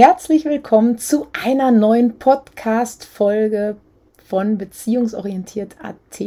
Herzlich 0.00 0.44
willkommen 0.44 0.96
zu 0.98 1.26
einer 1.32 1.72
neuen 1.72 2.20
Podcast-Folge 2.20 3.78
von 4.24 4.56
Beziehungsorientiert.at. 4.56 6.20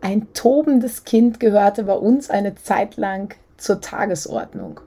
Ein 0.00 0.32
tobendes 0.32 1.02
Kind 1.02 1.40
gehörte 1.40 1.82
bei 1.82 1.94
uns 1.94 2.30
eine 2.30 2.54
Zeit 2.54 2.96
lang 2.98 3.34
zur 3.56 3.80
Tagesordnung. 3.80 4.78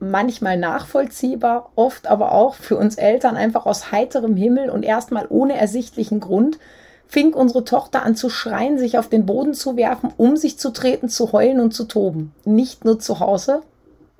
Manchmal 0.00 0.58
nachvollziehbar, 0.58 1.70
oft 1.76 2.08
aber 2.08 2.32
auch 2.32 2.56
für 2.56 2.76
uns 2.76 2.96
Eltern 2.96 3.36
einfach 3.36 3.66
aus 3.66 3.92
heiterem 3.92 4.34
Himmel 4.34 4.68
und 4.68 4.82
erstmal 4.82 5.26
ohne 5.28 5.56
ersichtlichen 5.56 6.18
Grund 6.18 6.58
fing 7.06 7.34
unsere 7.34 7.62
Tochter 7.62 8.02
an 8.02 8.16
zu 8.16 8.28
schreien, 8.30 8.80
sich 8.80 8.98
auf 8.98 9.08
den 9.08 9.26
Boden 9.26 9.54
zu 9.54 9.76
werfen, 9.76 10.12
um 10.16 10.36
sich 10.36 10.58
zu 10.58 10.72
treten, 10.72 11.08
zu 11.08 11.30
heulen 11.30 11.60
und 11.60 11.72
zu 11.72 11.84
toben. 11.84 12.34
Nicht 12.44 12.84
nur 12.84 12.98
zu 12.98 13.20
Hause, 13.20 13.62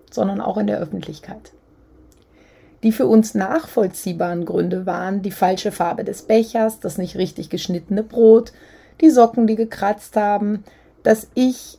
sondern 0.09 0.41
auch 0.41 0.57
in 0.57 0.69
der 0.69 0.79
Öffentlichkeit. 0.79 1.51
Die 2.85 2.93
für 2.93 3.07
uns 3.07 3.35
nachvollziehbaren 3.35 4.45
Gründe 4.45 4.85
waren 4.85 5.23
die 5.23 5.31
falsche 5.31 5.73
Farbe 5.73 6.05
des 6.05 6.23
Bechers, 6.23 6.81
das 6.81 6.99
nicht 6.99 7.17
richtig 7.17 7.49
geschnittene 7.49 8.03
Brot, 8.03 8.53
die 9.01 9.09
Socken, 9.09 9.47
die 9.47 9.57
gekratzt 9.57 10.17
haben, 10.17 10.65
dass 11.03 11.29
ich 11.35 11.79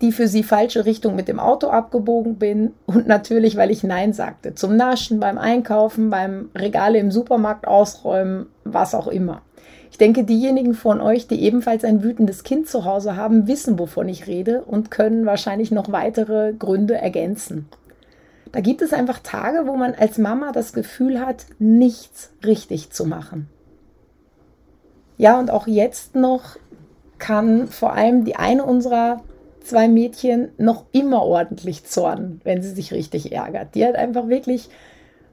die 0.00 0.12
für 0.12 0.28
sie 0.28 0.44
falsche 0.44 0.84
Richtung 0.84 1.16
mit 1.16 1.26
dem 1.26 1.40
Auto 1.40 1.68
abgebogen 1.68 2.36
bin 2.36 2.74
und 2.86 3.08
natürlich, 3.08 3.56
weil 3.56 3.72
ich 3.72 3.82
Nein 3.82 4.12
sagte. 4.12 4.54
Zum 4.54 4.76
Naschen, 4.76 5.18
beim 5.18 5.36
Einkaufen, 5.36 6.10
beim 6.10 6.50
Regale 6.54 6.98
im 6.98 7.10
Supermarkt 7.10 7.66
ausräumen, 7.66 8.46
was 8.62 8.94
auch 8.94 9.08
immer. 9.08 9.42
Ich 9.90 9.98
denke, 9.98 10.22
diejenigen 10.24 10.74
von 10.74 11.00
euch, 11.00 11.26
die 11.26 11.42
ebenfalls 11.42 11.82
ein 11.82 12.04
wütendes 12.04 12.44
Kind 12.44 12.68
zu 12.68 12.84
Hause 12.84 13.16
haben, 13.16 13.48
wissen, 13.48 13.78
wovon 13.80 14.08
ich 14.08 14.26
rede 14.28 14.62
und 14.62 14.92
können 14.92 15.26
wahrscheinlich 15.26 15.72
noch 15.72 15.90
weitere 15.90 16.52
Gründe 16.52 16.94
ergänzen. 16.94 17.66
Da 18.56 18.62
gibt 18.62 18.80
es 18.80 18.94
einfach 18.94 19.18
Tage, 19.18 19.66
wo 19.66 19.76
man 19.76 19.94
als 19.94 20.16
Mama 20.16 20.50
das 20.50 20.72
Gefühl 20.72 21.20
hat, 21.20 21.44
nichts 21.58 22.30
richtig 22.42 22.88
zu 22.88 23.04
machen. 23.04 23.50
Ja, 25.18 25.38
und 25.38 25.50
auch 25.50 25.66
jetzt 25.66 26.14
noch 26.14 26.56
kann 27.18 27.68
vor 27.68 27.92
allem 27.92 28.24
die 28.24 28.36
eine 28.36 28.64
unserer 28.64 29.20
zwei 29.62 29.88
Mädchen 29.88 30.52
noch 30.56 30.86
immer 30.92 31.20
ordentlich 31.20 31.84
zornen, 31.84 32.40
wenn 32.44 32.62
sie 32.62 32.70
sich 32.70 32.94
richtig 32.94 33.30
ärgert. 33.30 33.74
Die 33.74 33.84
hat 33.84 33.94
einfach 33.94 34.28
wirklich 34.28 34.70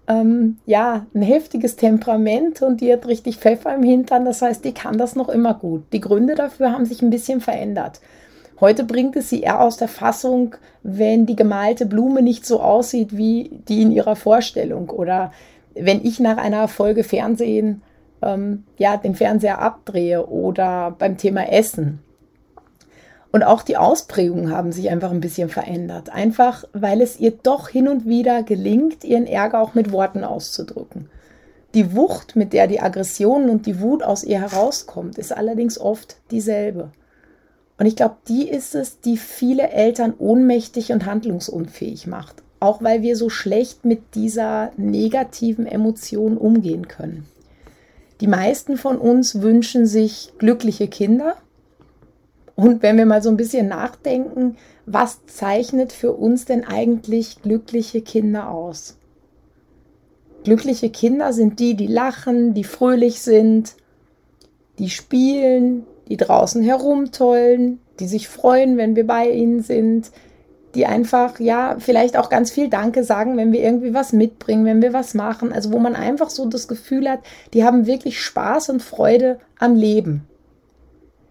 ähm, 0.09 0.57
ja 0.65 1.05
ein 1.15 1.21
heftiges 1.21 1.77
Temperament 1.77 2.61
und 2.61 2.81
die 2.81 2.91
hat 2.91 3.07
richtig 3.07 3.37
Pfeffer 3.37 3.73
im 3.73 3.83
Hintern. 3.83 4.25
Das 4.25 4.41
heißt, 4.41 4.65
die 4.65 4.73
kann 4.73 4.97
das 4.97 5.15
noch 5.15 5.29
immer 5.29 5.53
gut. 5.53 5.83
Die 5.93 6.01
Gründe 6.01 6.35
dafür 6.35 6.73
haben 6.73 6.83
sich 6.83 7.01
ein 7.01 7.09
bisschen 7.09 7.39
verändert. 7.39 8.01
Heute 8.59 8.83
bringt 8.83 9.15
es 9.15 9.29
sie 9.29 9.41
eher 9.41 9.61
aus 9.61 9.77
der 9.77 9.87
Fassung, 9.87 10.55
wenn 10.83 11.25
die 11.25 11.35
gemalte 11.35 11.85
Blume 11.85 12.21
nicht 12.21 12.45
so 12.45 12.61
aussieht 12.61 13.15
wie 13.17 13.59
die 13.67 13.81
in 13.81 13.91
ihrer 13.91 14.15
Vorstellung 14.15 14.89
oder 14.89 15.31
wenn 15.75 16.05
ich 16.05 16.19
nach 16.19 16.37
einer 16.37 16.67
Folge 16.67 17.03
Fernsehen 17.03 17.81
ähm, 18.21 18.63
ja 18.77 18.97
den 18.97 19.15
Fernseher 19.15 19.59
abdrehe 19.59 20.27
oder 20.27 20.95
beim 20.97 21.17
Thema 21.17 21.51
Essen. 21.51 21.99
Und 23.31 23.41
auch 23.41 23.63
die 23.63 23.77
Ausprägungen 23.77 24.51
haben 24.51 24.71
sich 24.71 24.91
einfach 24.91 25.09
ein 25.09 25.19
bisschen 25.19 25.49
verändert. 25.49 26.11
Einfach, 26.11 26.65
weil 26.71 27.01
es 27.01 27.19
ihr 27.19 27.31
doch 27.31 27.67
hin 27.67 27.87
und 27.87 28.05
wieder 28.05 28.43
gelingt, 28.43 29.03
ihren 29.03 29.25
Ärger 29.25 29.59
auch 29.59 29.73
mit 29.73 29.91
Worten 29.91 30.23
auszudrücken. 30.23 31.09
Die 31.73 31.95
Wucht, 31.95 32.35
mit 32.35 32.53
der 32.53 32.67
die 32.67 32.79
Aggressionen 32.79 33.49
und 33.49 33.65
die 33.65 33.81
Wut 33.81 34.03
aus 34.03 34.23
ihr 34.23 34.39
herauskommt, 34.39 35.17
ist 35.17 35.35
allerdings 35.35 35.79
oft 35.79 36.17
dieselbe. 36.29 36.91
Und 37.83 37.87
ich 37.87 37.97
glaube, 37.97 38.15
die 38.29 38.47
ist 38.47 38.75
es, 38.75 39.01
die 39.01 39.17
viele 39.17 39.71
Eltern 39.71 40.13
ohnmächtig 40.17 40.93
und 40.93 41.05
handlungsunfähig 41.05 42.07
macht. 42.07 42.41
Auch 42.61 42.81
weil 42.81 43.01
wir 43.01 43.17
so 43.17 43.27
schlecht 43.27 43.83
mit 43.83 44.15
dieser 44.15 44.71
negativen 44.77 45.67
Emotion 45.67 46.37
umgehen 46.37 46.87
können. 46.87 47.25
Die 48.21 48.27
meisten 48.27 48.77
von 48.77 48.97
uns 48.97 49.41
wünschen 49.41 49.85
sich 49.85 50.31
glückliche 50.37 50.87
Kinder. 50.87 51.35
Und 52.55 52.83
wenn 52.83 52.95
wir 52.95 53.05
mal 53.05 53.21
so 53.21 53.29
ein 53.29 53.35
bisschen 53.35 53.67
nachdenken, 53.67 54.55
was 54.85 55.25
zeichnet 55.25 55.91
für 55.91 56.13
uns 56.13 56.45
denn 56.45 56.63
eigentlich 56.63 57.41
glückliche 57.41 58.01
Kinder 58.01 58.49
aus? 58.49 58.95
Glückliche 60.45 60.89
Kinder 60.89 61.33
sind 61.33 61.59
die, 61.59 61.75
die 61.75 61.87
lachen, 61.87 62.53
die 62.53 62.63
fröhlich 62.63 63.21
sind, 63.21 63.75
die 64.79 64.89
spielen, 64.89 65.85
die 66.07 66.17
draußen 66.17 66.61
herumtollen, 66.63 67.79
die 67.99 68.07
sich 68.07 68.27
freuen, 68.27 68.77
wenn 68.77 68.95
wir 68.95 69.07
bei 69.07 69.29
ihnen 69.29 69.61
sind, 69.61 70.11
die 70.75 70.85
einfach, 70.85 71.39
ja, 71.39 71.75
vielleicht 71.79 72.17
auch 72.17 72.29
ganz 72.29 72.51
viel 72.51 72.69
Danke 72.69 73.03
sagen, 73.03 73.37
wenn 73.37 73.51
wir 73.51 73.61
irgendwie 73.61 73.93
was 73.93 74.11
mitbringen, 74.11 74.65
wenn 74.65 74.81
wir 74.81 74.93
was 74.93 75.13
machen. 75.13 75.53
Also 75.53 75.71
wo 75.71 75.79
man 75.79 75.95
einfach 75.95 76.29
so 76.29 76.47
das 76.47 76.67
Gefühl 76.67 77.07
hat, 77.07 77.19
die 77.53 77.63
haben 77.63 77.85
wirklich 77.85 78.21
Spaß 78.21 78.69
und 78.69 78.81
Freude 78.81 79.39
am 79.59 79.75
Leben. 79.75 80.27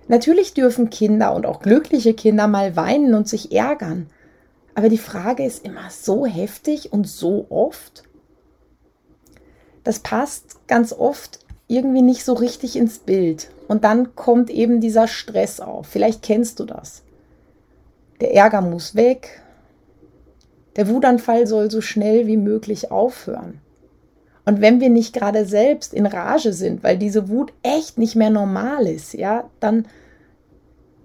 Natürlich 0.09 0.55
dürfen 0.55 0.91
Kinder 0.91 1.35
und 1.35 1.47
auch 1.47 1.61
glückliche 1.61 2.15
Kinder 2.15 2.47
mal 2.47 2.77
weinen 2.77 3.15
und 3.15 3.29
sich 3.29 3.53
ärgern. 3.53 4.09
Aber 4.75 4.89
die 4.89 4.99
Frage 4.99 5.45
ist 5.45 5.65
immer 5.65 5.91
so 5.91 6.25
heftig 6.25 6.93
und 6.93 7.09
so 7.09 7.47
oft. 7.51 8.05
Das 9.85 9.99
passt 9.99 10.67
ganz 10.69 10.93
oft 10.93 11.41
irgendwie 11.73 12.03
nicht 12.03 12.25
so 12.25 12.35
richtig 12.35 12.77
ins 12.77 12.99
Bild. 12.99 13.51
Und 13.67 13.85
dann 13.85 14.15
kommt 14.15 14.51
eben 14.51 14.81
dieser 14.81 15.09
Stress 15.09 15.61
auf. 15.61 15.87
Vielleicht 15.87 16.23
kennst 16.23 16.61
du 16.61 16.65
das. 16.65 17.03
Der 18.21 18.35
Ärger 18.35 18.61
muss 18.61 18.95
weg. 18.95 19.41
Der 20.77 20.89
Wutanfall 20.89 21.47
soll 21.47 21.71
so 21.71 21.81
schnell 21.81 22.27
wie 22.27 22.37
möglich 22.37 22.91
aufhören. 22.91 23.61
Und 24.45 24.61
wenn 24.61 24.81
wir 24.81 24.91
nicht 24.91 25.15
gerade 25.15 25.47
selbst 25.47 25.95
in 25.95 26.07
Rage 26.07 26.53
sind, 26.53 26.83
weil 26.83 26.99
diese 26.99 27.29
Wut 27.29 27.53
echt 27.63 27.97
nicht 27.97 28.17
mehr 28.17 28.31
normal 28.31 28.87
ist, 28.87 29.15
ja, 29.15 29.49
dann 29.61 29.87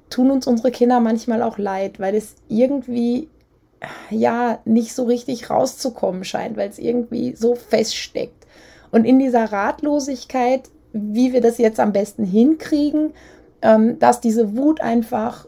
tun 0.09 0.31
uns 0.31 0.47
unsere 0.47 0.71
Kinder 0.71 0.99
manchmal 0.99 1.43
auch 1.43 1.57
leid, 1.57 1.99
weil 1.99 2.15
es 2.15 2.35
irgendwie 2.47 3.29
ja 4.09 4.59
nicht 4.65 4.93
so 4.93 5.03
richtig 5.03 5.49
rauszukommen 5.49 6.23
scheint, 6.23 6.57
weil 6.57 6.69
es 6.69 6.79
irgendwie 6.79 7.35
so 7.35 7.55
feststeckt. 7.55 8.46
Und 8.91 9.05
in 9.05 9.19
dieser 9.19 9.51
Ratlosigkeit, 9.51 10.69
wie 10.93 11.33
wir 11.33 11.41
das 11.41 11.57
jetzt 11.57 11.79
am 11.79 11.93
besten 11.93 12.23
hinkriegen, 12.23 13.13
ähm, 13.61 13.99
dass 13.99 14.21
diese 14.21 14.55
Wut 14.55 14.81
einfach 14.81 15.47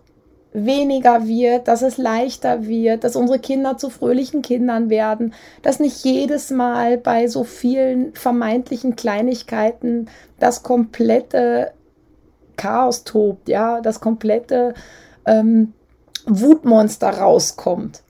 weniger 0.52 1.28
wird, 1.28 1.68
dass 1.68 1.82
es 1.82 1.98
leichter 1.98 2.66
wird, 2.66 3.04
dass 3.04 3.16
unsere 3.16 3.40
Kinder 3.40 3.78
zu 3.78 3.90
fröhlichen 3.90 4.42
Kindern 4.42 4.90
werden, 4.90 5.34
dass 5.62 5.80
nicht 5.80 6.04
jedes 6.04 6.50
Mal 6.50 6.98
bei 6.98 7.28
so 7.28 7.44
vielen 7.44 8.14
vermeintlichen 8.16 8.96
Kleinigkeiten 8.96 10.10
das 10.40 10.64
komplette 10.64 11.72
Chaos 12.58 13.04
tobt, 13.04 13.48
ja, 13.48 13.80
das 13.80 14.02
komplette 14.02 14.74
ähm, 15.26 15.74
Wutmonster 16.26 17.10
rauskommt 17.10 18.02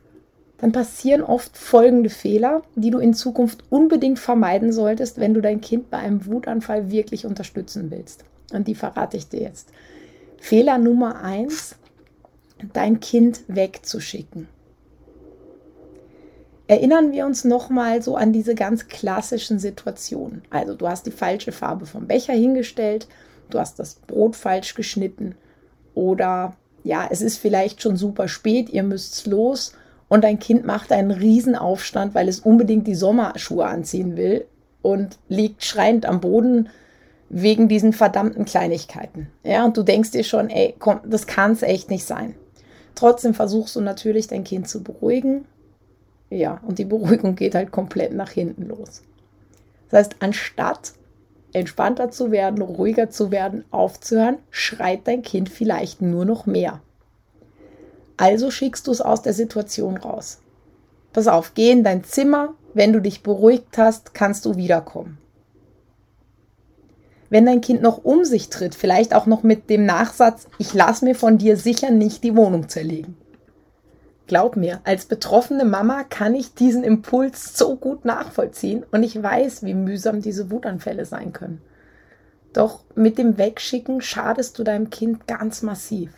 dann 0.62 0.72
passieren 0.72 1.22
oft 1.22 1.58
folgende 1.58 2.10
Fehler, 2.10 2.64
die 2.76 2.92
du 2.92 3.00
in 3.00 3.14
Zukunft 3.14 3.64
unbedingt 3.70 4.20
vermeiden 4.20 4.74
solltest, 4.74 5.20
wenn 5.20 5.34
du 5.34 5.42
dein 5.42 5.62
Kind 5.62 5.90
bei 5.90 5.98
einem 5.98 6.26
Wutanfall 6.26 6.92
wirklich 6.92 7.26
unterstützen 7.26 7.92
willst. 7.92 8.26
Und 8.52 8.68
die 8.68 8.76
verrate 8.76 9.16
ich 9.16 9.30
dir 9.30 9.42
jetzt. 9.42 9.70
Fehler 10.38 10.78
Nummer 10.78 11.22
eins, 11.22 11.76
dein 12.74 13.00
Kind 13.00 13.42
wegzuschicken. 13.48 14.48
Erinnern 16.68 17.14
wir 17.14 17.26
uns 17.26 17.46
nochmal 17.46 18.02
so 18.02 18.16
an 18.16 18.32
diese 18.32 18.54
ganz 18.54 18.88
klassischen 18.88 19.60
Situationen. 19.60 20.44
Also 20.50 20.76
du 20.76 20.88
hast 20.88 21.06
die 21.06 21.12
falsche 21.12 21.52
Farbe 21.52 21.86
vom 21.86 22.06
Becher 22.06 22.34
hingestellt, 22.34 23.08
du 23.50 23.60
hast 23.60 23.80
das 23.80 23.96
Brot 23.96 24.36
falsch 24.36 24.76
geschnitten 24.76 25.36
oder 25.96 26.56
ja, 26.84 27.08
es 27.10 27.22
ist 27.22 27.38
vielleicht 27.38 27.82
schon 27.82 27.98
super 27.98 28.28
spät, 28.28 28.70
ihr 28.70 28.84
müsst 28.84 29.26
los 29.26 29.74
und 30.10 30.24
dein 30.24 30.40
Kind 30.40 30.66
macht 30.66 30.92
einen 30.92 31.12
Riesenaufstand, 31.12 32.14
weil 32.16 32.28
es 32.28 32.40
unbedingt 32.42 32.88
die 32.88 32.96
Sommerschuhe 32.96 33.66
anziehen 33.66 34.18
will 34.18 34.46
und 34.82 35.18
liegt 35.30 35.64
schreiend 35.64 36.06
am 36.06 36.20
Boden 36.20 36.70
wegen 37.30 37.68
diesen 37.68 37.94
verdammten 37.94 38.46
Kleinigkeiten. 38.46 39.30
Ja, 39.44 39.64
und 39.64 39.78
du 39.78 39.84
denkst 39.84 40.12
dir 40.12 40.24
schon, 40.24 40.50
ey, 40.50 40.76
komm, 40.80 41.00
das 41.06 41.28
kann 41.28 41.52
es 41.52 41.62
echt 41.62 41.90
nicht 41.90 42.06
sein. 42.06 42.36
Trotzdem 42.96 43.34
versuchst 43.34 43.76
du 43.76 43.82
natürlich 43.82 44.28
dein 44.28 44.44
Kind 44.44 44.68
zu 44.68 44.84
beruhigen. 44.84 45.46
Ja, 46.32 46.60
und 46.66 46.80
die 46.80 46.86
Beruhigung 46.86 47.36
geht 47.36 47.56
halt 47.56 47.72
komplett 47.72 48.14
nach 48.14 48.32
hinten 48.32 48.68
los. 48.68 49.04
Das 49.90 50.00
heißt, 50.00 50.16
anstatt 50.20 50.94
entspannter 51.54 52.12
zu 52.12 52.32
werden, 52.32 52.62
ruhiger 52.62 53.10
zu 53.10 53.32
werden, 53.32 53.64
aufzuhören, 53.72 54.38
schreit 54.50 55.08
dein 55.08 55.22
Kind 55.22 55.50
vielleicht 55.50 56.02
nur 56.02 56.26
noch 56.26 56.46
mehr. 56.46 56.82
Also 58.20 58.52
schickst 58.52 58.86
du 58.86 58.92
es 58.92 59.00
aus 59.00 59.22
der 59.22 59.32
Situation 59.32 59.96
raus. 59.96 60.40
Pass 61.14 61.30
auf, 61.30 61.54
geh 61.54 61.72
in 61.72 61.86
dein 61.86 62.04
Zimmer. 62.04 62.54
Wenn 62.74 62.92
du 62.92 63.00
dich 63.00 63.24
beruhigt 63.24 63.78
hast, 63.78 64.14
kannst 64.14 64.44
du 64.44 64.58
wiederkommen. 64.58 65.18
Wenn 67.30 67.46
dein 67.46 67.62
Kind 67.62 67.82
noch 67.82 68.04
um 68.04 68.26
sich 68.26 68.50
tritt, 68.50 68.76
vielleicht 68.76 69.16
auch 69.16 69.26
noch 69.26 69.42
mit 69.44 69.70
dem 69.70 69.86
Nachsatz, 69.86 70.50
ich 70.58 70.74
lass 70.74 71.02
mir 71.02 71.16
von 71.16 71.38
dir 71.38 71.56
sicher 71.56 71.92
nicht 71.92 72.26
die 72.26 72.36
Wohnung 72.36 72.68
zerlegen. 72.68 73.16
Glaub 74.28 74.58
mir, 74.58 74.82
als 74.84 75.06
betroffene 75.06 75.64
Mama 75.64 76.04
kann 76.04 76.36
ich 76.36 76.54
diesen 76.54 76.84
Impuls 76.84 77.58
so 77.58 77.78
gut 77.78 78.04
nachvollziehen 78.04 78.84
und 78.92 79.04
ich 79.04 79.24
weiß, 79.24 79.64
wie 79.64 79.74
mühsam 79.74 80.22
diese 80.22 80.52
Wutanfälle 80.52 81.06
sein 81.06 81.32
können. 81.32 81.62
Doch 82.52 82.84
mit 82.96 83.18
dem 83.18 83.38
Wegschicken 83.38 84.02
schadest 84.02 84.60
du 84.60 84.66
deinem 84.66 84.90
Kind 84.90 85.26
ganz 85.26 85.62
massiv. 85.62 86.12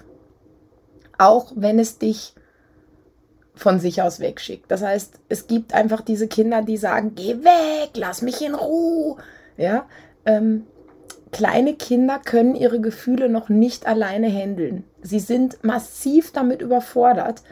Auch 1.21 1.51
wenn 1.55 1.77
es 1.79 1.97
dich 1.97 2.33
von 3.53 3.79
sich 3.79 4.01
aus 4.01 4.19
wegschickt. 4.19 4.71
Das 4.71 4.81
heißt, 4.81 5.19
es 5.29 5.47
gibt 5.47 5.73
einfach 5.73 6.01
diese 6.01 6.27
Kinder, 6.27 6.61
die 6.61 6.77
sagen, 6.77 7.13
geh 7.15 7.43
weg, 7.43 7.91
lass 7.93 8.21
mich 8.21 8.41
in 8.41 8.55
Ruhe. 8.55 9.17
Ja, 9.57 9.85
ähm, 10.25 10.65
kleine 11.31 11.75
Kinder 11.75 12.19
können 12.23 12.55
ihre 12.55 12.81
Gefühle 12.81 13.29
noch 13.29 13.49
nicht 13.49 13.85
alleine 13.85 14.29
handeln. 14.29 14.83
Sie 15.01 15.19
sind 15.19 15.63
massiv 15.63 16.31
damit 16.31 16.61
überfordert 16.61 17.43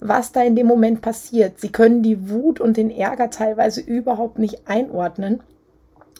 was 0.00 0.32
da 0.32 0.42
in 0.42 0.56
dem 0.56 0.66
Moment 0.66 1.00
passiert. 1.00 1.58
Sie 1.58 1.70
können 1.70 2.02
die 2.02 2.30
Wut 2.30 2.60
und 2.60 2.76
den 2.76 2.90
Ärger 2.90 3.30
teilweise 3.30 3.80
überhaupt 3.80 4.38
nicht 4.38 4.68
einordnen. 4.68 5.40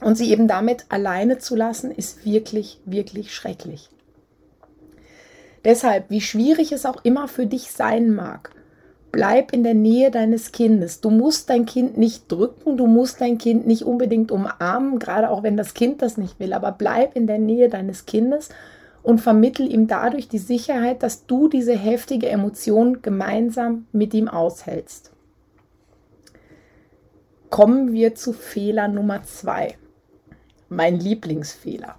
Und 0.02 0.17
sie 0.17 0.31
eben 0.31 0.47
damit 0.47 0.87
alleine 0.88 1.38
zu 1.38 1.56
lassen, 1.56 1.91
ist 1.91 2.25
wirklich, 2.25 2.81
wirklich 2.85 3.35
schrecklich. 3.35 3.88
Deshalb, 5.66 6.10
wie 6.10 6.20
schwierig 6.20 6.70
es 6.70 6.86
auch 6.86 7.04
immer 7.04 7.26
für 7.26 7.44
dich 7.44 7.72
sein 7.72 8.14
mag, 8.14 8.52
bleib 9.10 9.52
in 9.52 9.64
der 9.64 9.74
Nähe 9.74 10.12
deines 10.12 10.52
Kindes. 10.52 11.00
Du 11.00 11.10
musst 11.10 11.50
dein 11.50 11.66
Kind 11.66 11.98
nicht 11.98 12.30
drücken, 12.30 12.76
du 12.76 12.86
musst 12.86 13.20
dein 13.20 13.36
Kind 13.36 13.66
nicht 13.66 13.82
unbedingt 13.82 14.30
umarmen, 14.30 15.00
gerade 15.00 15.28
auch 15.28 15.42
wenn 15.42 15.56
das 15.56 15.74
Kind 15.74 16.02
das 16.02 16.18
nicht 16.18 16.38
will, 16.38 16.52
aber 16.52 16.70
bleib 16.70 17.16
in 17.16 17.26
der 17.26 17.40
Nähe 17.40 17.68
deines 17.68 18.06
Kindes 18.06 18.50
und 19.02 19.20
vermittel 19.20 19.68
ihm 19.68 19.88
dadurch 19.88 20.28
die 20.28 20.38
Sicherheit, 20.38 21.02
dass 21.02 21.26
du 21.26 21.48
diese 21.48 21.76
heftige 21.76 22.28
Emotion 22.28 23.02
gemeinsam 23.02 23.86
mit 23.90 24.14
ihm 24.14 24.28
aushältst. 24.28 25.10
Kommen 27.50 27.92
wir 27.92 28.14
zu 28.14 28.32
Fehler 28.32 28.86
Nummer 28.86 29.24
zwei. 29.24 29.74
Mein 30.68 31.00
Lieblingsfehler. 31.00 31.96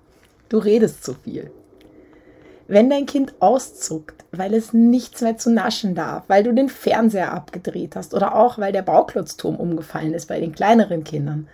Du 0.48 0.58
redest 0.58 1.04
zu 1.04 1.16
viel. 1.16 1.52
Wenn 2.68 2.90
dein 2.90 3.06
Kind 3.06 3.34
auszuckt, 3.40 4.26
weil 4.32 4.54
es 4.54 4.74
nichts 4.74 5.22
mehr 5.22 5.38
zu 5.38 5.50
naschen 5.50 5.96
darf, 5.96 6.24
weil 6.28 6.44
du 6.44 6.54
den 6.54 6.70
Fernseher 6.70 7.34
abgedreht 7.34 7.96
hast 7.96 8.14
oder 8.14 8.36
auch 8.36 8.58
weil 8.60 8.74
der 8.74 8.82
Bauklotzturm 8.82 9.56
umgefallen 9.56 10.14
ist 10.14 10.28
bei 10.28 10.40
den 10.40 10.54
kleineren 10.54 11.06
Kindern, 11.06 11.48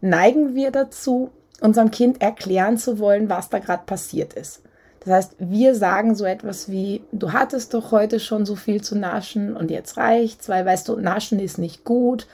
neigen 0.00 0.54
wir 0.54 0.70
dazu, 0.70 1.30
unserem 1.60 1.90
Kind 1.90 2.22
erklären 2.22 2.78
zu 2.78 2.98
wollen, 2.98 3.28
was 3.28 3.50
da 3.50 3.58
gerade 3.58 3.84
passiert 3.84 4.32
ist. 4.34 4.62
Das 5.00 5.12
heißt, 5.12 5.36
wir 5.38 5.74
sagen 5.74 6.14
so 6.14 6.24
etwas 6.24 6.70
wie, 6.70 7.02
du 7.12 7.32
hattest 7.32 7.74
doch 7.74 7.92
heute 7.92 8.18
schon 8.18 8.46
so 8.46 8.56
viel 8.56 8.82
zu 8.82 8.96
naschen 8.96 9.54
und 9.54 9.70
jetzt 9.70 9.98
reicht's, 9.98 10.48
weil 10.48 10.64
weißt 10.64 10.88
du, 10.88 10.96
naschen 10.96 11.40
ist 11.40 11.58
nicht 11.58 11.84
gut. 11.84 12.26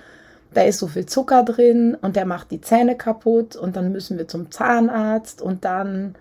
Da 0.54 0.62
ist 0.62 0.78
so 0.78 0.86
viel 0.86 1.06
Zucker 1.06 1.44
drin 1.44 1.96
und 2.00 2.16
der 2.16 2.26
macht 2.26 2.50
die 2.50 2.60
Zähne 2.60 2.96
kaputt 2.96 3.56
und 3.56 3.76
dann 3.76 3.92
müssen 3.92 4.18
wir 4.18 4.28
zum 4.28 4.50
Zahnarzt 4.50 5.42
und 5.42 5.64
dann 5.64 6.14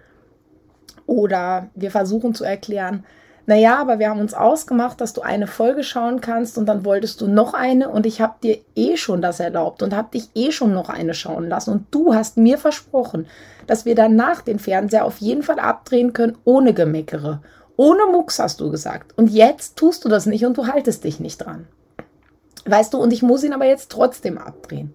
oder 1.10 1.70
wir 1.74 1.92
versuchen 1.92 2.36
zu 2.36 2.44
erklären, 2.44 3.04
naja, 3.48 3.78
aber 3.78 3.98
wir 3.98 4.12
haben 4.12 4.20
uns 4.20 4.36
ausgemacht, 4.36 5.02
dass 5.02 5.14
du 5.14 5.22
eine 5.22 5.48
Folge 5.48 5.84
schauen 5.84 6.22
kannst 6.22 6.60
und 6.60 6.68
dann 6.68 6.86
wolltest 6.86 7.20
du 7.20 7.28
noch 7.28 7.56
eine 7.56 7.90
und 7.90 8.06
ich 8.06 8.22
habe 8.22 8.36
dir 8.44 8.60
eh 8.76 8.96
schon 8.96 9.24
das 9.24 9.40
erlaubt 9.40 9.82
und 9.82 9.96
habe 9.96 10.12
dich 10.14 10.30
eh 10.36 10.52
schon 10.52 10.72
noch 10.72 10.88
eine 10.88 11.16
schauen 11.16 11.50
lassen 11.50 11.72
und 11.72 11.88
du 11.90 12.14
hast 12.14 12.38
mir 12.38 12.60
versprochen, 12.60 13.26
dass 13.66 13.86
wir 13.86 13.96
danach 13.96 14.42
den 14.42 14.60
Fernseher 14.60 15.04
auf 15.04 15.18
jeden 15.18 15.42
Fall 15.42 15.58
abdrehen 15.58 16.14
können 16.14 16.38
ohne 16.44 16.76
Gemeckere. 16.76 17.42
Ohne 17.76 18.06
Mucks 18.12 18.38
hast 18.38 18.60
du 18.62 18.70
gesagt. 18.70 19.18
Und 19.18 19.32
jetzt 19.32 19.78
tust 19.78 20.06
du 20.06 20.10
das 20.10 20.28
nicht 20.28 20.46
und 20.46 20.56
du 20.56 20.68
haltest 20.68 21.04
dich 21.04 21.20
nicht 21.20 21.40
dran. 21.40 21.66
Weißt 22.66 22.94
du, 22.94 23.00
und 23.00 23.12
ich 23.12 23.24
muss 23.24 23.44
ihn 23.44 23.54
aber 23.54 23.66
jetzt 23.66 23.90
trotzdem 23.90 24.38
abdrehen. 24.38 24.94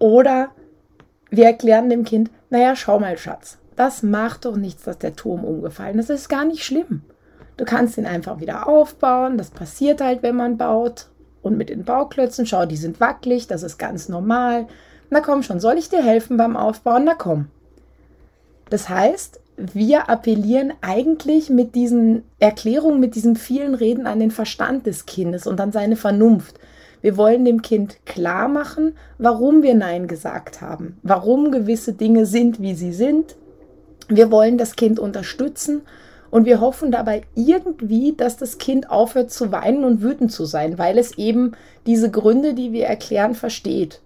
Oder 0.00 0.48
wir 1.30 1.44
erklären 1.44 1.90
dem 1.90 2.04
Kind, 2.04 2.30
naja, 2.50 2.74
schau 2.74 2.98
mal, 2.98 3.16
Schatz, 3.18 3.58
das 3.76 4.02
macht 4.02 4.44
doch 4.44 4.56
nichts, 4.56 4.84
dass 4.84 4.98
der 4.98 5.14
Turm 5.14 5.44
umgefallen 5.44 5.98
ist. 5.98 6.10
Das 6.10 6.22
ist 6.22 6.28
gar 6.28 6.44
nicht 6.44 6.64
schlimm. 6.64 7.02
Du 7.56 7.64
kannst 7.64 7.96
ihn 7.98 8.06
einfach 8.06 8.40
wieder 8.40 8.68
aufbauen. 8.68 9.38
Das 9.38 9.50
passiert 9.50 10.00
halt, 10.00 10.22
wenn 10.22 10.36
man 10.36 10.56
baut. 10.56 11.06
Und 11.42 11.56
mit 11.56 11.68
den 11.68 11.84
Bauklötzen, 11.84 12.46
schau, 12.46 12.66
die 12.66 12.76
sind 12.76 13.00
wackelig, 13.00 13.46
das 13.46 13.62
ist 13.62 13.78
ganz 13.78 14.08
normal. 14.08 14.66
Na 15.10 15.20
komm 15.20 15.42
schon, 15.42 15.60
soll 15.60 15.78
ich 15.78 15.88
dir 15.88 16.02
helfen 16.02 16.36
beim 16.36 16.56
Aufbauen? 16.56 17.04
Na 17.04 17.14
komm. 17.14 17.46
Das 18.68 18.88
heißt, 18.88 19.38
wir 19.56 20.10
appellieren 20.10 20.72
eigentlich 20.80 21.48
mit 21.48 21.74
diesen 21.74 22.24
Erklärungen, 22.40 23.00
mit 23.00 23.14
diesen 23.14 23.36
vielen 23.36 23.74
Reden 23.74 24.06
an 24.06 24.18
den 24.18 24.30
Verstand 24.30 24.86
des 24.86 25.06
Kindes 25.06 25.46
und 25.46 25.60
an 25.60 25.72
seine 25.72 25.96
Vernunft. 25.96 26.58
Wir 27.00 27.16
wollen 27.16 27.44
dem 27.44 27.62
Kind 27.62 28.04
klar 28.04 28.48
machen, 28.48 28.96
warum 29.18 29.62
wir 29.62 29.74
Nein 29.74 30.08
gesagt 30.08 30.60
haben, 30.60 30.98
warum 31.02 31.52
gewisse 31.52 31.92
Dinge 31.92 32.26
sind, 32.26 32.60
wie 32.60 32.74
sie 32.74 32.92
sind. 32.92 33.36
Wir 34.08 34.30
wollen 34.30 34.58
das 34.58 34.76
Kind 34.76 34.98
unterstützen 34.98 35.82
und 36.30 36.44
wir 36.44 36.60
hoffen 36.60 36.90
dabei 36.90 37.22
irgendwie, 37.34 38.14
dass 38.16 38.36
das 38.36 38.58
Kind 38.58 38.90
aufhört 38.90 39.30
zu 39.30 39.52
weinen 39.52 39.84
und 39.84 40.02
wütend 40.02 40.32
zu 40.32 40.44
sein, 40.44 40.78
weil 40.78 40.98
es 40.98 41.18
eben 41.18 41.52
diese 41.86 42.10
Gründe, 42.10 42.54
die 42.54 42.72
wir 42.72 42.86
erklären, 42.86 43.34
versteht. 43.34 44.00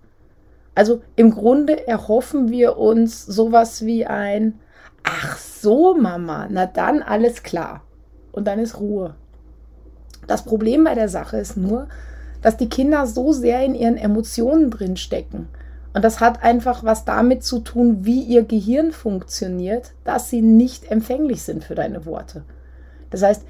Also 0.74 1.02
im 1.16 1.30
Grunde 1.30 1.86
erhoffen 1.86 2.50
wir 2.50 2.78
uns 2.78 3.26
sowas 3.26 3.84
wie 3.84 4.06
ein 4.06 4.58
Ach 5.02 5.38
so, 5.38 5.94
Mama, 5.94 6.46
na 6.50 6.66
dann 6.66 7.02
alles 7.02 7.42
klar. 7.42 7.82
Und 8.32 8.46
dann 8.46 8.58
ist 8.58 8.78
Ruhe. 8.78 9.14
Das 10.26 10.44
Problem 10.44 10.84
bei 10.84 10.94
der 10.94 11.08
Sache 11.08 11.38
ist 11.38 11.56
nur, 11.56 11.88
dass 12.42 12.56
die 12.56 12.68
Kinder 12.68 13.06
so 13.06 13.32
sehr 13.32 13.64
in 13.64 13.74
ihren 13.74 13.96
Emotionen 13.96 14.70
drin 14.70 14.96
stecken 14.96 15.48
und 15.92 16.04
das 16.04 16.20
hat 16.20 16.42
einfach 16.42 16.84
was 16.84 17.04
damit 17.04 17.42
zu 17.42 17.60
tun, 17.60 18.04
wie 18.04 18.22
ihr 18.22 18.44
Gehirn 18.44 18.92
funktioniert, 18.92 19.92
dass 20.04 20.30
sie 20.30 20.40
nicht 20.40 20.90
empfänglich 20.90 21.42
sind 21.42 21.64
für 21.64 21.74
deine 21.74 22.06
Worte. 22.06 22.44
Das 23.10 23.22
heißt, 23.22 23.44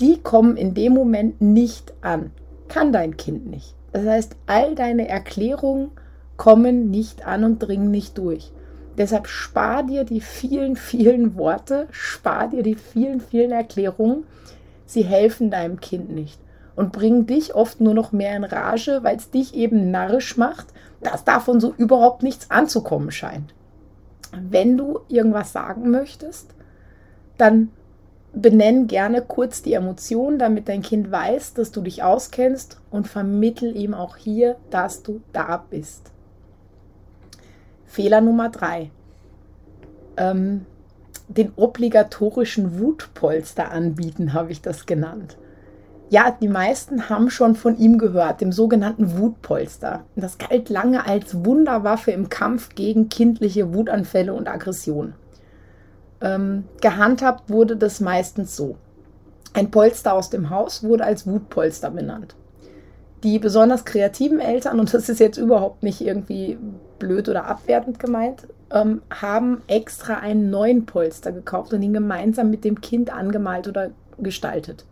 die 0.00 0.20
kommen 0.20 0.56
in 0.56 0.74
dem 0.74 0.92
Moment 0.92 1.40
nicht 1.40 1.94
an. 2.02 2.32
Kann 2.68 2.92
dein 2.92 3.16
Kind 3.16 3.46
nicht. 3.46 3.74
Das 3.92 4.04
heißt, 4.04 4.36
all 4.46 4.74
deine 4.74 5.08
Erklärungen 5.08 5.90
kommen 6.36 6.90
nicht 6.90 7.26
an 7.26 7.44
und 7.44 7.60
dringen 7.60 7.90
nicht 7.90 8.18
durch. 8.18 8.52
Deshalb 8.98 9.26
spar 9.26 9.82
dir 9.82 10.04
die 10.04 10.20
vielen, 10.20 10.76
vielen 10.76 11.36
Worte, 11.36 11.86
spar 11.90 12.48
dir 12.48 12.62
die 12.62 12.74
vielen, 12.74 13.20
vielen 13.20 13.52
Erklärungen. 13.52 14.24
Sie 14.84 15.02
helfen 15.02 15.50
deinem 15.50 15.80
Kind 15.80 16.10
nicht 16.10 16.38
und 16.76 16.92
bringen 16.92 17.26
dich 17.26 17.54
oft 17.54 17.80
nur 17.80 17.94
noch 17.94 18.12
mehr 18.12 18.36
in 18.36 18.44
Rage, 18.44 19.00
weil 19.02 19.16
es 19.16 19.30
dich 19.30 19.54
eben 19.54 19.90
narrisch 19.90 20.36
macht, 20.36 20.66
dass 21.00 21.24
davon 21.24 21.60
so 21.60 21.74
überhaupt 21.76 22.22
nichts 22.22 22.50
anzukommen 22.50 23.10
scheint. 23.10 23.54
Wenn 24.32 24.76
du 24.76 25.00
irgendwas 25.08 25.52
sagen 25.52 25.90
möchtest, 25.90 26.54
dann 27.38 27.70
benenn 28.32 28.86
gerne 28.86 29.22
kurz 29.22 29.62
die 29.62 29.72
Emotionen, 29.72 30.38
damit 30.38 30.68
dein 30.68 30.82
Kind 30.82 31.10
weiß, 31.10 31.54
dass 31.54 31.72
du 31.72 31.80
dich 31.80 32.02
auskennst 32.02 32.78
und 32.90 33.08
vermittel 33.08 33.74
ihm 33.74 33.94
auch 33.94 34.16
hier, 34.16 34.56
dass 34.70 35.02
du 35.02 35.22
da 35.32 35.64
bist. 35.70 36.12
Fehler 37.86 38.20
Nummer 38.20 38.50
drei. 38.50 38.90
Ähm, 40.18 40.66
den 41.28 41.52
obligatorischen 41.56 42.78
Wutpolster 42.78 43.70
anbieten, 43.70 44.34
habe 44.34 44.52
ich 44.52 44.60
das 44.60 44.86
genannt. 44.86 45.38
Ja, 46.08 46.30
die 46.30 46.48
meisten 46.48 47.08
haben 47.08 47.30
schon 47.30 47.56
von 47.56 47.76
ihm 47.78 47.98
gehört, 47.98 48.40
dem 48.40 48.52
sogenannten 48.52 49.18
Wutpolster. 49.18 50.04
Das 50.14 50.38
galt 50.38 50.68
lange 50.68 51.04
als 51.04 51.44
Wunderwaffe 51.44 52.12
im 52.12 52.28
Kampf 52.28 52.74
gegen 52.76 53.08
kindliche 53.08 53.74
Wutanfälle 53.74 54.32
und 54.32 54.48
Aggression. 54.48 55.14
Ähm, 56.20 56.64
gehandhabt 56.80 57.50
wurde 57.50 57.76
das 57.76 58.00
meistens 58.00 58.54
so. 58.54 58.76
Ein 59.52 59.70
Polster 59.70 60.12
aus 60.14 60.30
dem 60.30 60.50
Haus 60.50 60.84
wurde 60.84 61.04
als 61.04 61.26
Wutpolster 61.26 61.90
benannt. 61.90 62.36
Die 63.24 63.40
besonders 63.40 63.84
kreativen 63.84 64.38
Eltern, 64.38 64.78
und 64.78 64.94
das 64.94 65.08
ist 65.08 65.18
jetzt 65.18 65.38
überhaupt 65.38 65.82
nicht 65.82 66.00
irgendwie 66.00 66.56
blöd 67.00 67.28
oder 67.28 67.46
abwertend 67.46 67.98
gemeint, 67.98 68.46
ähm, 68.70 69.02
haben 69.10 69.62
extra 69.66 70.18
einen 70.18 70.50
neuen 70.50 70.86
Polster 70.86 71.32
gekauft 71.32 71.72
und 71.72 71.82
ihn 71.82 71.94
gemeinsam 71.94 72.50
mit 72.50 72.64
dem 72.64 72.80
Kind 72.80 73.12
angemalt 73.12 73.66
oder 73.66 73.90
gestaltet. 74.18 74.84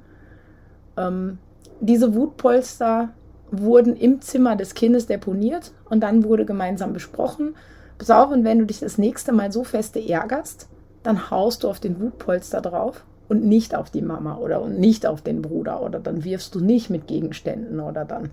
Ähm, 0.96 1.38
diese 1.80 2.14
Wutpolster 2.14 3.10
wurden 3.50 3.96
im 3.96 4.20
Zimmer 4.20 4.56
des 4.56 4.74
Kindes 4.74 5.06
deponiert 5.06 5.72
und 5.88 6.00
dann 6.00 6.24
wurde 6.24 6.44
gemeinsam 6.44 6.92
besprochen, 6.92 7.54
Pass 7.98 8.10
und 8.10 8.44
wenn 8.44 8.58
du 8.58 8.66
dich 8.66 8.80
das 8.80 8.98
nächste 8.98 9.32
Mal 9.32 9.52
so 9.52 9.64
feste 9.64 10.00
ärgerst, 10.00 10.68
dann 11.02 11.30
haust 11.30 11.62
du 11.62 11.68
auf 11.68 11.80
den 11.80 12.00
Wutpolster 12.00 12.60
drauf 12.60 13.04
und 13.28 13.44
nicht 13.44 13.74
auf 13.74 13.90
die 13.90 14.02
Mama 14.02 14.36
oder 14.38 14.66
nicht 14.66 15.06
auf 15.06 15.22
den 15.22 15.42
Bruder 15.42 15.82
oder 15.82 16.00
dann 16.00 16.24
wirfst 16.24 16.54
du 16.54 16.60
nicht 16.60 16.90
mit 16.90 17.06
Gegenständen 17.06 17.80
oder 17.80 18.04
dann 18.04 18.30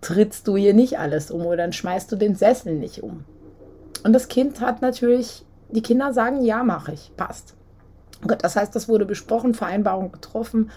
trittst 0.00 0.46
du 0.48 0.56
hier 0.56 0.74
nicht 0.74 0.98
alles 0.98 1.30
um 1.30 1.46
oder 1.46 1.58
dann 1.58 1.72
schmeißt 1.72 2.10
du 2.12 2.16
den 2.16 2.34
Sessel 2.34 2.74
nicht 2.74 3.02
um. 3.02 3.24
Und 4.04 4.12
das 4.12 4.28
Kind 4.28 4.60
hat 4.60 4.82
natürlich, 4.82 5.44
die 5.70 5.82
Kinder 5.82 6.12
sagen, 6.12 6.42
ja, 6.42 6.62
mache 6.62 6.92
ich, 6.92 7.12
passt. 7.16 7.54
Das 8.38 8.56
heißt, 8.56 8.74
das 8.74 8.88
wurde 8.88 9.06
besprochen, 9.06 9.54
Vereinbarung 9.54 10.12
getroffen, 10.12 10.70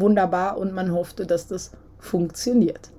wunderbar 0.00 0.58
und 0.58 0.72
man 0.72 0.92
hoffte, 0.92 1.26
dass 1.26 1.46
das 1.46 1.72
funktioniert. 1.98 2.90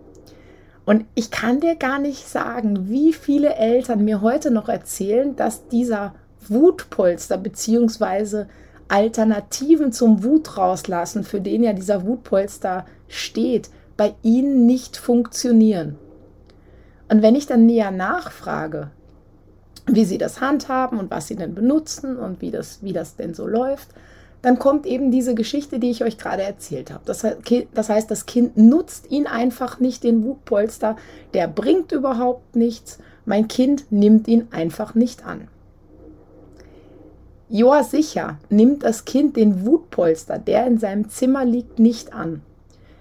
Und 0.85 1.05
ich 1.13 1.29
kann 1.29 1.59
dir 1.59 1.75
gar 1.75 1.99
nicht 1.99 2.27
sagen, 2.27 2.89
wie 2.89 3.13
viele 3.13 3.55
Eltern 3.55 4.03
mir 4.03 4.21
heute 4.21 4.49
noch 4.49 4.69
erzählen, 4.69 5.35
dass 5.35 5.67
dieser 5.67 6.15
Wutpolster 6.47 7.37
bzw. 7.37 8.45
Alternativen 8.87 9.91
zum 9.91 10.23
Wut 10.23 10.57
rauslassen, 10.57 11.23
für 11.23 11.41
den 11.41 11.63
ja 11.63 11.73
dieser 11.73 12.05
Wutpolster 12.05 12.85
steht, 13.07 13.69
bei 13.97 14.15
ihnen 14.23 14.65
nicht 14.65 14.97
funktionieren. 14.97 15.97
Und 17.07 17.21
wenn 17.21 17.35
ich 17.35 17.45
dann 17.45 17.65
näher 17.65 17.91
nachfrage, 17.91 18.89
wie 19.85 20.05
sie 20.05 20.17
das 20.17 20.41
handhaben 20.41 20.99
und 20.99 21.11
was 21.11 21.27
sie 21.27 21.35
denn 21.35 21.53
benutzen 21.53 22.17
und 22.17 22.41
wie 22.41 22.51
das, 22.51 22.81
wie 22.81 22.93
das 22.93 23.15
denn 23.15 23.33
so 23.33 23.45
läuft, 23.45 23.89
dann 24.41 24.57
kommt 24.57 24.85
eben 24.85 25.11
diese 25.11 25.35
Geschichte, 25.35 25.79
die 25.79 25.91
ich 25.91 26.03
euch 26.03 26.17
gerade 26.17 26.43
erzählt 26.43 26.91
habe. 26.91 27.03
Das, 27.05 27.25
das 27.73 27.89
heißt, 27.89 28.09
das 28.09 28.25
Kind 28.25 28.57
nutzt 28.57 29.11
ihn 29.11 29.27
einfach 29.27 29.79
nicht, 29.79 30.03
den 30.03 30.23
Wutpolster, 30.23 30.95
der 31.33 31.47
bringt 31.47 31.91
überhaupt 31.91 32.55
nichts. 32.55 32.99
Mein 33.25 33.47
Kind 33.47 33.91
nimmt 33.91 34.27
ihn 34.27 34.47
einfach 34.51 34.95
nicht 34.95 35.25
an. 35.25 35.47
Joa 37.49 37.83
sicher 37.83 38.37
nimmt 38.49 38.83
das 38.83 39.05
Kind 39.05 39.35
den 39.35 39.65
Wutpolster, 39.65 40.37
der 40.37 40.67
in 40.67 40.77
seinem 40.77 41.09
Zimmer 41.09 41.43
liegt, 41.43 41.79
nicht 41.79 42.13
an. 42.13 42.41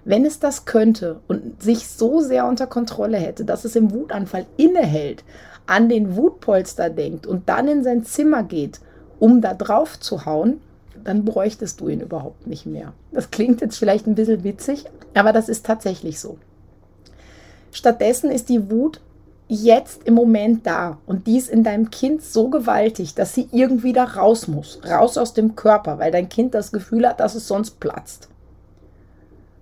Wenn 0.05 0.25
es 0.25 0.41
das 0.41 0.65
könnte 0.65 1.21
und 1.29 1.63
sich 1.63 1.87
so 1.87 2.21
sehr 2.21 2.47
unter 2.47 2.67
Kontrolle 2.67 3.19
hätte, 3.19 3.45
dass 3.45 3.67
es 3.67 3.77
im 3.77 3.93
Wutanfall 3.93 4.47
innehält, 4.57 5.23
an 5.67 5.91
den 5.91 6.17
Wutpolster 6.17 6.89
denkt 6.89 7.27
und 7.27 7.49
dann 7.51 7.69
in 7.69 7.85
sein 7.85 8.05
Zimmer 8.05 8.43
geht, 8.43 8.81
um 9.19 9.43
da 9.43 9.53
drauf 9.53 10.01
zu 10.01 10.25
hauen, 10.25 10.61
dann 11.05 11.25
bräuchtest 11.25 11.81
du 11.81 11.89
ihn 11.89 12.01
überhaupt 12.01 12.47
nicht 12.47 12.67
mehr. 12.67 12.93
Das 13.13 13.31
klingt 13.31 13.61
jetzt 13.61 13.79
vielleicht 13.79 14.07
ein 14.07 14.15
bisschen 14.15 14.45
witzig, 14.45 14.85
aber 15.15 15.33
das 15.33 15.49
ist 15.49 15.67
tatsächlich 15.67 16.21
so. 16.21 16.39
Stattdessen 17.73 18.31
ist 18.31 18.49
die 18.49 18.71
Wut 18.71 19.01
jetzt 19.49 20.05
im 20.05 20.15
Moment 20.15 20.67
da 20.67 20.99
und 21.07 21.27
dies 21.27 21.49
in 21.49 21.65
deinem 21.65 21.91
Kind 21.91 22.23
so 22.23 22.49
gewaltig, 22.49 23.15
dass 23.15 23.35
sie 23.35 23.49
irgendwie 23.51 23.93
da 23.93 24.05
raus 24.05 24.47
muss, 24.47 24.81
raus 24.89 25.17
aus 25.17 25.33
dem 25.33 25.57
Körper, 25.57 25.99
weil 25.99 26.13
dein 26.13 26.29
Kind 26.29 26.55
das 26.55 26.71
Gefühl 26.71 27.09
hat, 27.09 27.21
dass 27.21 27.35
es 27.35 27.49
sonst 27.49 27.81
platzt. 27.81 28.29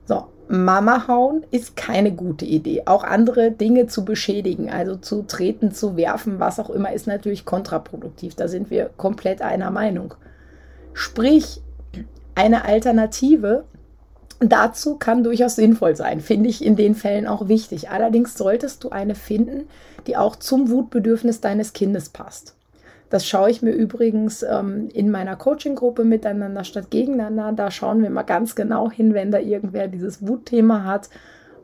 So, 0.06 0.24
Mama 0.48 1.08
hauen 1.08 1.44
ist 1.50 1.76
keine 1.76 2.12
gute 2.12 2.44
Idee. 2.44 2.82
Auch 2.86 3.02
andere 3.04 3.50
Dinge 3.50 3.86
zu 3.86 4.04
beschädigen, 4.04 4.70
also 4.70 4.96
zu 4.96 5.22
treten, 5.22 5.72
zu 5.72 5.96
werfen, 5.96 6.38
was 6.38 6.60
auch 6.60 6.70
immer, 6.70 6.92
ist 6.92 7.06
natürlich 7.06 7.44
kontraproduktiv. 7.44 8.34
Da 8.34 8.46
sind 8.46 8.70
wir 8.70 8.90
komplett 8.96 9.42
einer 9.42 9.70
Meinung. 9.70 10.14
Sprich, 10.98 11.60
eine 12.34 12.64
Alternative 12.64 13.64
dazu 14.40 14.96
kann 14.96 15.22
durchaus 15.22 15.54
sinnvoll 15.54 15.94
sein, 15.94 16.22
finde 16.22 16.48
ich 16.48 16.64
in 16.64 16.74
den 16.74 16.94
Fällen 16.94 17.26
auch 17.26 17.48
wichtig. 17.48 17.90
Allerdings 17.90 18.34
solltest 18.34 18.82
du 18.82 18.88
eine 18.88 19.14
finden, 19.14 19.68
die 20.06 20.16
auch 20.16 20.36
zum 20.36 20.70
Wutbedürfnis 20.70 21.42
deines 21.42 21.74
Kindes 21.74 22.08
passt. 22.08 22.54
Das 23.10 23.26
schaue 23.26 23.50
ich 23.50 23.60
mir 23.60 23.72
übrigens 23.72 24.42
ähm, 24.42 24.88
in 24.90 25.10
meiner 25.10 25.36
Coaching-Gruppe 25.36 26.02
miteinander 26.02 26.64
statt 26.64 26.90
gegeneinander. 26.90 27.52
Da 27.52 27.70
schauen 27.70 28.02
wir 28.02 28.08
mal 28.08 28.22
ganz 28.22 28.54
genau 28.54 28.90
hin, 28.90 29.12
wenn 29.12 29.30
da 29.30 29.38
irgendwer 29.38 29.88
dieses 29.88 30.26
Wutthema 30.26 30.84
hat 30.84 31.10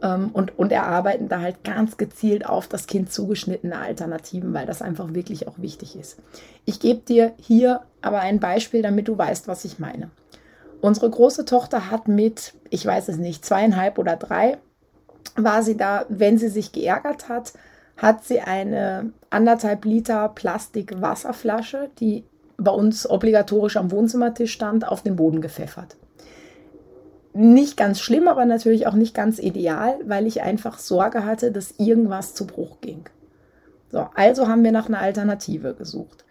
und, 0.03 0.59
und 0.59 0.73
erarbeiten 0.73 1.29
da 1.29 1.41
halt 1.41 1.63
ganz 1.63 1.97
gezielt 1.97 2.45
auf 2.45 2.67
das 2.67 2.87
Kind 2.87 3.13
zugeschnittene 3.13 3.79
Alternativen, 3.79 4.53
weil 4.53 4.67
das 4.67 4.83
einfach 4.83 5.15
wirklich 5.15 5.47
auch 5.47 5.59
wichtig 5.59 5.97
ist. 5.97 6.19
Ich 6.65 6.81
gebe 6.81 7.01
dir 7.01 7.33
hier 7.39 7.83
aber 8.01 8.21
ein 8.21 8.41
Beispiel, 8.41 8.83
damit 8.83 9.07
du 9.07 9.17
weißt, 9.17 9.47
was 9.47 9.65
ich 9.65 9.79
meine. 9.79 10.11
Unsere 10.81 11.09
große 11.09 11.45
Tochter 11.45 11.93
hat 11.93 12.09
mit, 12.09 12.55
ich 12.71 12.85
weiß 12.85 13.09
es 13.09 13.17
nicht, 13.17 13.45
zweieinhalb 13.45 13.99
oder 13.99 14.17
drei, 14.17 14.59
war 15.37 15.63
sie 15.63 15.77
da, 15.77 16.05
wenn 16.09 16.37
sie 16.37 16.49
sich 16.49 16.73
geärgert 16.73 17.29
hat, 17.29 17.53
hat 17.97 18.25
sie 18.25 18.41
eine 18.41 19.13
anderthalb 19.31 19.85
Liter 19.85 20.29
Plastik-Wasserflasche, 20.31 21.91
die 22.01 22.25
bei 22.57 22.73
uns 22.73 23.09
obligatorisch 23.09 23.77
am 23.77 23.93
Wohnzimmertisch 23.93 24.53
stand, 24.53 24.87
auf 24.87 25.03
den 25.03 25.15
Boden 25.15 25.41
gepfeffert. 25.41 25.97
Nicht 27.35 27.77
ganz 27.77 28.01
schlimm, 28.01 28.29
aber 28.29 28.45
natürlich 28.45 28.87
auch 28.87 28.95
nicht 28.95 29.15
ganz 29.15 29.39
ideal, 29.39 29.97
weil 30.05 30.27
ich 30.27 30.43
einfach 30.43 30.79
Sorge 30.79 31.25
hatte, 31.25 31.51
dass 31.51 31.75
irgendwas 31.79 32.35
zu 32.35 32.47
Bruch 32.47 32.81
ging. 32.81 33.05
So, 33.91 34.07
also 34.15 34.49
haben 34.49 34.65
wir 34.65 34.73
nach 34.73 34.89
einer 34.89 35.01
Alternative 35.01 35.75
gesucht. 35.75 36.25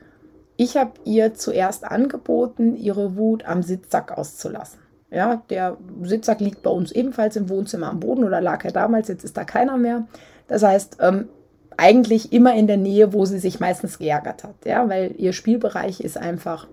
Ich 0.57 0.77
habe 0.77 0.91
ihr 1.05 1.33
zuerst 1.33 1.85
angeboten, 1.85 2.75
ihre 2.75 3.15
Wut 3.15 3.45
am 3.45 3.63
Sitzsack 3.63 4.15
auszulassen. 4.15 4.79
Ja, 5.09 5.41
der 5.49 5.77
Sitzsack 6.03 6.39
liegt 6.39 6.63
bei 6.63 6.69
uns 6.69 6.91
ebenfalls 6.91 7.35
im 7.35 7.49
Wohnzimmer 7.49 7.89
am 7.89 7.99
Boden 7.99 8.23
oder 8.23 8.39
lag 8.39 8.63
er 8.63 8.71
damals, 8.71 9.07
jetzt 9.07 9.23
ist 9.23 9.35
da 9.35 9.43
keiner 9.43 9.77
mehr. 9.77 10.07
Das 10.47 10.63
heißt, 10.63 10.97
ähm, 11.01 11.29
eigentlich 11.77 12.31
immer 12.31 12.53
in 12.55 12.67
der 12.67 12.77
Nähe, 12.77 13.11
wo 13.11 13.25
sie 13.25 13.39
sich 13.39 13.59
meistens 13.59 13.97
geärgert 13.97 14.43
hat, 14.43 14.55
ja, 14.65 14.87
weil 14.87 15.15
ihr 15.17 15.33
Spielbereich 15.33 15.99
ist 15.99 16.17
einfach 16.17 16.67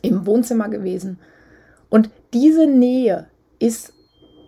im 0.00 0.26
Wohnzimmer 0.26 0.68
gewesen. 0.68 1.18
Und 1.90 2.10
diese 2.32 2.66
Nähe 2.66 3.26
ist 3.62 3.92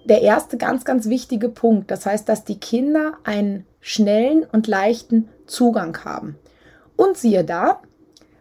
der 0.05 0.23
erste 0.23 0.57
ganz, 0.59 0.85
ganz 0.85 1.09
wichtige 1.09 1.49
Punkt. 1.49 1.91
Das 1.91 2.07
heißt, 2.07 2.29
dass 2.29 2.45
die 2.45 2.59
Kinder 2.59 3.15
einen 3.25 3.67
schnellen 3.81 4.45
und 4.51 4.67
leichten 4.67 5.29
Zugang 5.47 6.05
haben. 6.05 6.37
Und 6.97 7.17
siehe 7.17 7.45
da, 7.45 7.81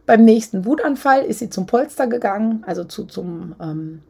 beim 0.06 0.26
nächsten 0.26 0.66
Wutanfall 0.66 1.24
ist 1.24 1.40
sie 1.40 1.50
zum 1.50 1.66
Polster 1.66 2.08
gegangen, 2.08 2.64
also 2.68 2.84
zu, 2.84 3.06
zum 3.06 3.56
ähm, 3.62 4.04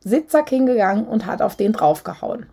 Sitzsack 0.00 0.48
hingegangen 0.48 1.06
und 1.06 1.26
hat 1.26 1.42
auf 1.42 1.56
den 1.56 1.72
draufgehauen. 1.72 2.46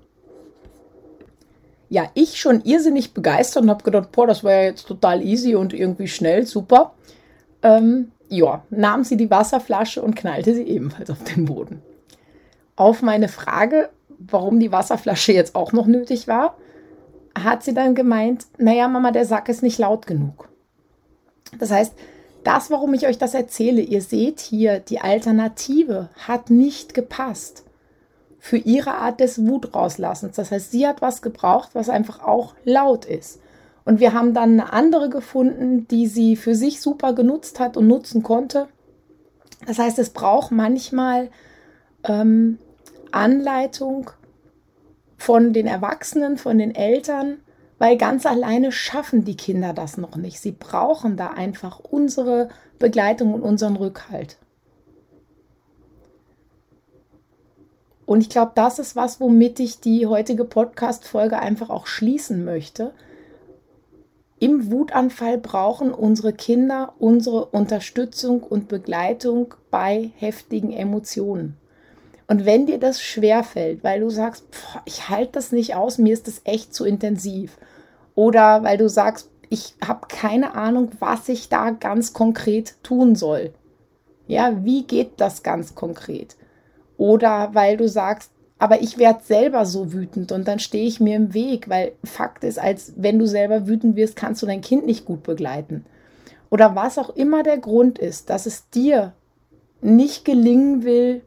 Ja, 1.89 2.09
ich 2.13 2.39
schon 2.39 2.61
irrsinnig 2.61 3.13
begeistert 3.13 3.63
und 3.63 3.69
habe 3.69 3.83
gedacht, 3.83 4.11
boah, 4.11 4.27
das 4.27 4.43
war 4.43 4.51
ja 4.51 4.63
jetzt 4.63 4.87
total 4.87 5.21
easy 5.21 5.55
und 5.55 5.73
irgendwie 5.73 6.07
schnell, 6.07 6.45
super. 6.45 6.93
Ähm, 7.61 8.11
ja, 8.29 8.63
nahm 8.69 9.03
sie 9.03 9.15
die 9.15 9.29
Wasserflasche 9.29 10.01
und 10.01 10.15
knallte 10.15 10.55
sie 10.55 10.63
ebenfalls 10.63 11.09
auf 11.09 11.23
den 11.23 11.45
Boden. 11.45 11.81
Auf 12.75 13.01
meine 13.01 13.27
Frage, 13.27 13.89
warum 14.17 14.59
die 14.59 14.71
Wasserflasche 14.71 15.33
jetzt 15.33 15.55
auch 15.55 15.73
noch 15.73 15.85
nötig 15.85 16.27
war, 16.27 16.57
hat 17.35 17.63
sie 17.63 17.73
dann 17.73 17.95
gemeint, 17.95 18.45
naja, 18.57 18.87
Mama, 18.87 19.11
der 19.11 19.25
Sack 19.25 19.49
ist 19.49 19.63
nicht 19.63 19.79
laut 19.79 20.07
genug. 20.07 20.49
Das 21.59 21.71
heißt, 21.71 21.93
das, 22.43 22.71
warum 22.71 22.93
ich 22.93 23.07
euch 23.07 23.17
das 23.17 23.33
erzähle, 23.33 23.81
ihr 23.81 24.01
seht 24.01 24.39
hier, 24.39 24.79
die 24.79 24.99
Alternative 24.99 26.09
hat 26.27 26.49
nicht 26.49 26.93
gepasst 26.93 27.63
für 28.39 28.57
ihre 28.57 28.95
Art 28.95 29.21
des 29.21 29.45
Wutrauslassens. 29.45 30.35
Das 30.35 30.51
heißt, 30.51 30.71
sie 30.71 30.85
hat 30.85 31.01
was 31.01 31.21
gebraucht, 31.21 31.69
was 31.73 31.89
einfach 31.89 32.21
auch 32.21 32.55
laut 32.65 33.05
ist. 33.05 33.39
Und 33.85 33.99
wir 33.99 34.13
haben 34.13 34.33
dann 34.33 34.59
eine 34.59 34.73
andere 34.73 35.09
gefunden, 35.09 35.87
die 35.87 36.07
sie 36.07 36.35
für 36.35 36.55
sich 36.55 36.81
super 36.81 37.13
genutzt 37.13 37.59
hat 37.59 37.77
und 37.77 37.87
nutzen 37.87 38.23
konnte. 38.23 38.67
Das 39.65 39.79
heißt, 39.79 39.99
es 39.99 40.09
braucht 40.09 40.51
manchmal 40.51 41.29
ähm, 42.03 42.57
Anleitung 43.11 44.11
von 45.17 45.53
den 45.53 45.67
Erwachsenen, 45.67 46.37
von 46.37 46.57
den 46.57 46.75
Eltern, 46.75 47.37
weil 47.77 47.97
ganz 47.97 48.25
alleine 48.25 48.71
schaffen 48.71 49.23
die 49.23 49.37
Kinder 49.37 49.73
das 49.73 49.97
noch 49.97 50.15
nicht. 50.15 50.39
Sie 50.39 50.51
brauchen 50.51 51.17
da 51.17 51.27
einfach 51.27 51.79
unsere 51.79 52.49
Begleitung 52.79 53.33
und 53.33 53.41
unseren 53.41 53.75
Rückhalt. 53.75 54.37
Und 58.05 58.21
ich 58.21 58.29
glaube, 58.29 58.51
das 58.55 58.79
ist 58.79 58.95
was, 58.95 59.19
womit 59.19 59.59
ich 59.59 59.79
die 59.79 60.07
heutige 60.07 60.43
Podcast-Folge 60.43 61.39
einfach 61.39 61.69
auch 61.69 61.87
schließen 61.87 62.43
möchte. 62.43 62.93
Im 64.39 64.71
Wutanfall 64.71 65.37
brauchen 65.37 65.93
unsere 65.93 66.33
Kinder 66.33 66.93
unsere 66.99 67.45
Unterstützung 67.45 68.43
und 68.43 68.67
Begleitung 68.67 69.53
bei 69.71 70.11
heftigen 70.17 70.73
Emotionen. 70.73 71.57
Und 72.33 72.47
wenn 72.47 72.65
dir 72.65 72.79
das 72.79 72.99
schwerfällt, 72.99 73.83
weil 73.83 73.99
du 73.99 74.09
sagst, 74.09 74.49
boah, 74.49 74.81
ich 74.85 75.07
halte 75.07 75.33
das 75.33 75.51
nicht 75.51 75.75
aus, 75.75 75.99
mir 75.99 76.13
ist 76.13 76.27
das 76.27 76.41
echt 76.45 76.73
zu 76.73 76.83
intensiv, 76.83 77.59
oder 78.15 78.63
weil 78.63 78.79
du 78.79 78.89
sagst, 78.89 79.29
ich 79.49 79.75
habe 79.85 80.07
keine 80.07 80.55
Ahnung, 80.55 80.89
was 80.97 81.29
ich 81.29 81.49
da 81.49 81.69
ganz 81.69 82.11
konkret 82.11 82.73
tun 82.81 83.13
soll. 83.13 83.53
Ja, 84.25 84.65
wie 84.65 84.81
geht 84.81 85.11
das 85.17 85.43
ganz 85.43 85.75
konkret? 85.75 86.35
Oder 86.97 87.51
weil 87.53 87.77
du 87.77 87.87
sagst, 87.87 88.31
aber 88.57 88.81
ich 88.81 88.97
werde 88.97 89.19
selber 89.23 89.67
so 89.67 89.93
wütend 89.93 90.31
und 90.31 90.47
dann 90.47 90.57
stehe 90.57 90.87
ich 90.87 90.99
mir 90.99 91.15
im 91.15 91.35
Weg, 91.35 91.69
weil 91.69 91.91
Fakt 92.03 92.43
ist, 92.43 92.57
als 92.57 92.93
wenn 92.95 93.19
du 93.19 93.27
selber 93.27 93.67
wütend 93.67 93.95
wirst, 93.95 94.15
kannst 94.15 94.41
du 94.41 94.47
dein 94.47 94.61
Kind 94.61 94.87
nicht 94.87 95.05
gut 95.05 95.21
begleiten. 95.21 95.85
oder 96.49 96.75
was 96.75 96.97
auch 96.97 97.11
immer 97.11 97.43
der 97.43 97.59
Grund 97.59 97.99
ist, 97.99 98.31
dass 98.31 98.47
es 98.47 98.71
dir 98.71 99.13
nicht 99.81 100.25
gelingen 100.25 100.83
will, 100.83 101.21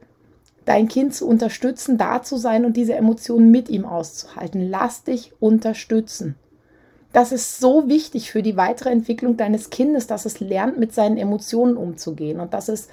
dein 0.67 0.89
Kind 0.89 1.15
zu 1.15 1.27
unterstützen, 1.27 1.97
da 1.97 2.23
zu 2.23 2.37
sein 2.37 2.67
und 2.67 2.77
diese 2.77 2.95
Emotionen 2.95 3.51
mit 3.51 3.71
ihm 3.71 3.87
auszuhalten. 3.87 4.69
Lass 4.69 5.05
dich 5.05 5.33
unterstützen. 5.41 6.35
Das 7.13 7.33
ist 7.33 7.61
so 7.61 7.89
wichtig 7.89 8.31
für 8.31 8.43
die 8.43 8.59
weitere 8.59 8.91
Entwicklung 8.91 9.39
deines 9.39 9.71
Kindes, 9.71 10.07
dass 10.07 10.27
es 10.27 10.41
lernt, 10.41 10.79
mit 10.79 10.93
seinen 10.93 11.17
Emotionen 11.17 11.79
umzugehen. 11.79 12.41
Und 12.41 12.53
das 12.53 12.69
ist 12.69 12.91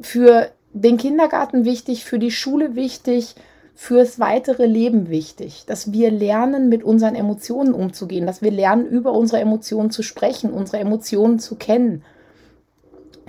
für 0.00 0.50
den 0.72 0.98
Kindergarten 0.98 1.64
wichtig, 1.64 2.04
für 2.04 2.18
die 2.18 2.30
Schule 2.30 2.76
wichtig, 2.76 3.34
fürs 3.74 4.20
weitere 4.20 4.66
Leben 4.66 5.08
wichtig, 5.08 5.64
dass 5.66 5.92
wir 5.92 6.10
lernen, 6.10 6.68
mit 6.68 6.84
unseren 6.84 7.14
Emotionen 7.14 7.72
umzugehen, 7.72 8.26
dass 8.26 8.42
wir 8.42 8.50
lernen, 8.50 8.86
über 8.86 9.12
unsere 9.12 9.40
Emotionen 9.40 9.90
zu 9.90 10.02
sprechen, 10.02 10.52
unsere 10.52 10.78
Emotionen 10.78 11.38
zu 11.38 11.54
kennen. 11.54 12.04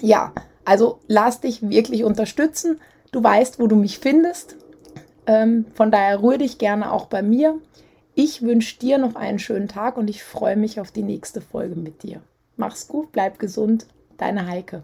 Ja, 0.02 0.34
also 0.66 1.00
lass 1.08 1.42
dich 1.42 1.70
wirklich 1.70 2.04
unterstützen. 2.04 2.80
Du 3.12 3.24
weißt, 3.24 3.60
wo 3.60 3.68
du 3.68 3.76
mich 3.76 4.00
findest. 4.00 4.56
Ähm, 5.26 5.66
von 5.74 5.92
daher 5.92 6.22
rühre 6.22 6.40
dich 6.40 6.58
gerne 6.58 6.92
auch 6.92 7.06
bei 7.06 7.22
mir. 7.22 7.60
Ich 8.16 8.42
wünsche 8.42 8.78
dir 8.80 8.98
noch 8.98 9.16
einen 9.16 9.40
schönen 9.40 9.68
Tag 9.68 9.98
und 9.98 10.10
ich 10.10 10.24
freue 10.24 10.58
mich 10.58 10.80
auf 10.80 10.92
die 10.92 11.04
nächste 11.04 11.42
Folge 11.42 11.76
mit 11.76 12.04
dir. 12.04 12.22
Mach's 12.58 12.88
gut, 12.88 13.12
bleib 13.12 13.40
gesund, 13.40 13.88
deine 14.18 14.48
Heike. 14.48 14.84